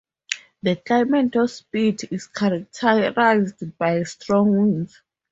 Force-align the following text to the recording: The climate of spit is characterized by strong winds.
The 0.63 0.77
climate 0.77 1.35
of 1.35 1.51
spit 1.51 2.11
is 2.11 2.25
characterized 2.25 3.77
by 3.77 4.01
strong 4.01 4.49
winds. 4.51 4.99